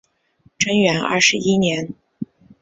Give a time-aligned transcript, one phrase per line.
[0.57, 1.93] 贞元二十一年